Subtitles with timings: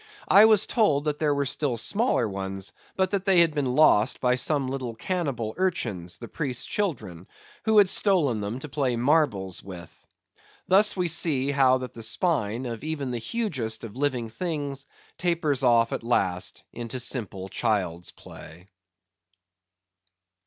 [0.29, 4.33] I was told that there were still smaller ones, but they had been lost by
[4.35, 7.27] some little cannibal urchins, the priest's children,
[7.65, 10.07] who had stolen them to play marbles with.
[10.67, 14.87] Thus we see how that the spine of even the hugest of living things
[15.19, 18.69] tapers off at last into simple child's play.